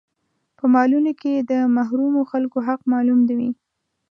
په 0.57 0.65
مالونو 0.73 1.11
کې 1.19 1.29
يې 1.35 1.41
د 1.51 1.53
محرومو 1.75 2.21
خلکو 2.31 2.57
حق 2.67 2.81
معلوم 2.91 3.19
وي. 3.37 3.49